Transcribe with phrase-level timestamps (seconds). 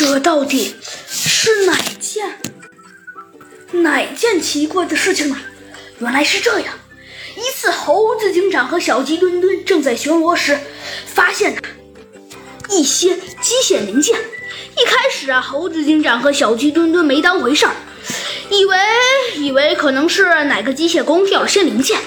[0.00, 0.74] 这到底
[1.10, 2.38] 是哪件
[3.82, 5.36] 哪件奇怪的事情呢？
[5.98, 6.72] 原来是这样：
[7.36, 10.58] 一次，猴子警长和小鸡墩墩正在巡逻时，
[11.04, 11.60] 发现了
[12.70, 14.18] 一些机械零件。
[14.18, 17.74] 一开始啊，猴子警长和小鸡墩墩没当回事儿，
[18.48, 18.78] 以为
[19.34, 22.00] 以为可能是哪个机械工掉了些零件。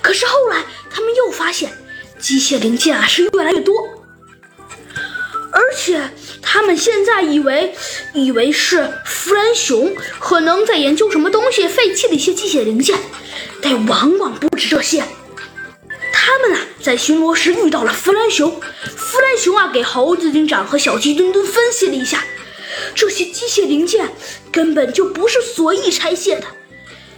[0.00, 1.70] 可是后来，他们又发现
[2.18, 3.76] 机械零件啊是越来越多，
[5.52, 6.08] 而且
[6.54, 7.74] 他们现在以为
[8.12, 12.96] 以为是弗兰熊可能在研究什么东西废弃的一些机械零件，
[13.60, 15.02] 但往往不止这些。
[16.12, 18.48] 他们啊在巡逻时遇到了弗兰熊，
[18.96, 22.22] 弗兰熊啊给猴子警长和小鸡墩墩分析了一下，
[22.94, 24.08] 这些机械零件
[24.52, 26.46] 根本就不是随意拆卸的，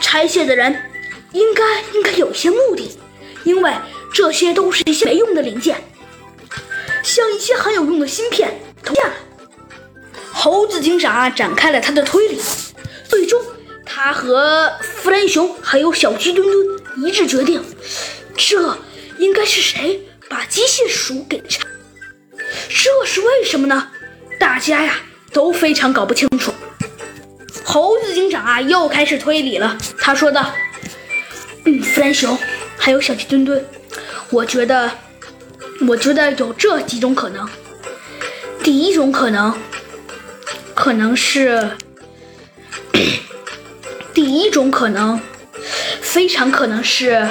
[0.00, 0.84] 拆卸的人。
[1.32, 2.98] 应该应该有一些目的，
[3.44, 3.70] 因为
[4.10, 5.84] 这些都是一些没用的零件，
[7.02, 8.47] 像一些很有用的芯片。
[10.80, 12.40] 警长啊展开了他的推理，
[13.08, 13.40] 最终
[13.84, 17.62] 他和弗兰熊还有小鸡墩墩一致决定，
[18.36, 18.76] 这
[19.18, 21.64] 应该是谁把机械鼠给拆？
[22.68, 23.88] 这是为什么呢？
[24.38, 25.00] 大家呀
[25.32, 26.52] 都非常搞不清楚。
[27.64, 30.52] 猴子警长啊又开始推理了，他说道。
[31.64, 32.38] 嗯，弗兰熊，
[32.78, 33.62] 还有小鸡墩墩，
[34.30, 34.90] 我觉得，
[35.86, 37.46] 我觉得有这几种可能。
[38.62, 39.54] 第一种可能，
[40.78, 41.76] 可能是，
[44.14, 45.20] 第一种可能，
[46.00, 47.28] 非常可能是，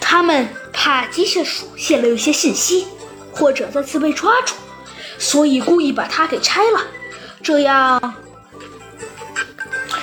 [0.00, 2.86] 他们怕机械鼠泄露一些信息，
[3.32, 4.54] 或者再次被抓住，
[5.18, 6.80] 所以故意把它给拆了，
[7.42, 8.14] 这样，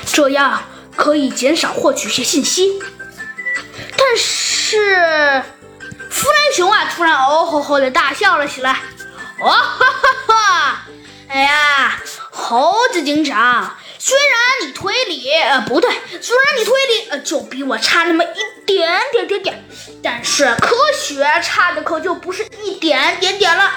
[0.06, 0.62] 这样
[0.98, 2.82] 可以减少获取一些信息。
[3.96, 5.42] 但是，
[6.10, 8.82] 弗兰熊啊，突然哦吼吼的大笑了起来。
[9.40, 10.86] 哦哈哈哈！
[11.30, 12.00] 哎呀，
[12.54, 15.90] 猴子警长，虽然你推理呃不对，
[16.22, 19.64] 虽然你推理呃就比我差那么一点点点点，
[20.04, 23.72] 但是科学差的可就不是一点点点了。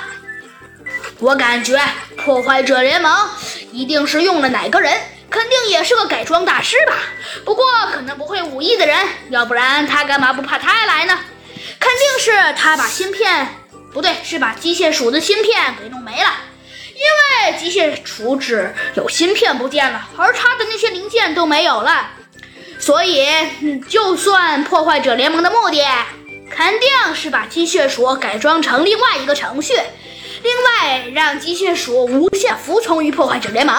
[1.21, 1.81] 我感觉
[2.19, 3.31] 破坏者联盟
[3.73, 4.93] 一定是用了哪个人。
[5.31, 6.99] 肯定也是个改装大师吧，
[7.47, 7.65] 不过
[7.95, 11.19] 可能不会武艺的人，要不然他干嘛不怕他来呢？
[11.81, 13.49] 肯定是他把芯片，
[13.95, 16.31] 不对，是把机械鼠的芯片给弄没了，
[16.97, 22.11] 因为机械鼠只有芯片不见了，而他的那些零件都没有了，
[22.79, 23.27] 所以
[23.89, 25.85] 就算破坏者联盟的目的，
[26.51, 29.75] 肯定是把机械鼠改装成另外一个程序，
[30.43, 33.75] 另外让机械鼠无限服从于破坏者联盟。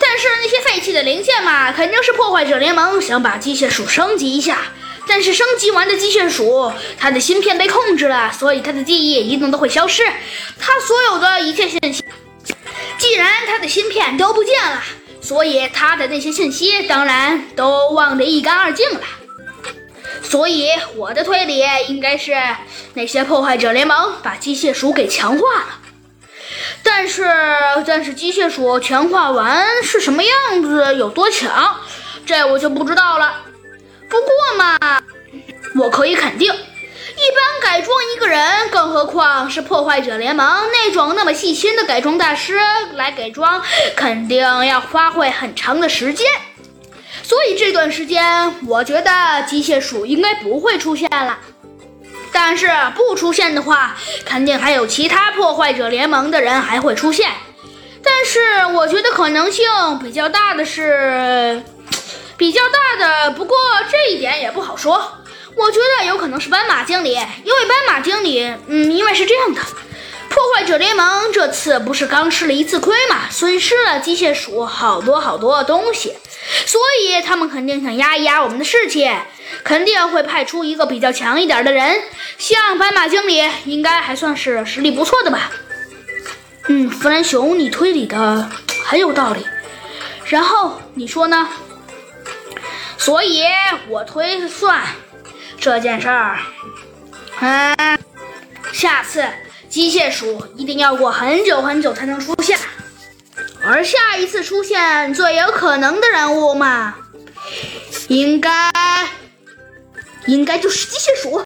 [0.00, 4.58] 但是那些废弃的零件嘛，肯定是破坏者联盟想把机械鼠升级一下。
[5.06, 10.02] 但是升级完的机械鼠，它的芯片被控制了，所以它的记忆一定都会消失。
[10.58, 12.04] 它所有的一切信息，
[12.98, 14.82] 既然它的芯片都不见了，
[15.20, 19.00] 所以它的那些信息当然都忘得一干二净了。
[20.22, 22.32] 所以我的推理应该是，
[22.94, 25.80] 那些破坏者联盟把机械鼠给强化了。
[26.82, 27.30] 但是，
[27.86, 31.76] 但是机械鼠全化完是什么样子，有多强，
[32.24, 33.42] 这我就不知道了。
[34.08, 34.28] 不过
[34.58, 35.02] 嘛，
[35.76, 42.58] 我可以肯定，一般改装一个人，更何况是破坏者联盟那种那么细心的改装大师
[42.94, 43.62] 来改装，
[43.96, 46.26] 肯定要花费很长的时间。
[47.22, 51.38] 所以这段时间，我觉得机械鼠应该不会出现了。
[52.30, 57.30] 但是不出现的话，肯定还有其他破坏者联盟的人还会出现。
[58.02, 59.64] 但是我觉得可能性
[60.02, 61.62] 比较大的是
[62.36, 63.56] 比较大的，不过
[63.90, 65.18] 这一点也不好说。
[65.56, 69.60] 我觉得有可能是斑马经理，因为斑马经理，嗯，因为是这样的，
[70.28, 76.14] 破坏者联盟这次不是刚吃了一次亏嘛，损失了机械鼠好多好多东西，
[76.66, 79.08] 所以他们肯定想压一压我们的士气。
[79.62, 82.02] 肯定会派出一个比较强一点的人，
[82.38, 85.50] 像斑马经理，应该还算是实力不错的吧。
[86.68, 88.50] 嗯，弗兰熊，你推理的
[88.84, 89.46] 很有道理。
[90.26, 91.48] 然后你说呢？
[93.04, 93.44] 所以
[93.90, 94.82] 我推算
[95.60, 96.38] 这件事儿，
[97.38, 97.98] 嗯，
[98.72, 99.22] 下次
[99.68, 102.58] 机械鼠一定要过很久很久才能出现，
[103.62, 106.94] 而下一次出现最有可能的人物嘛，
[108.08, 108.50] 应该。
[110.26, 111.38] 应该就是机械鼠。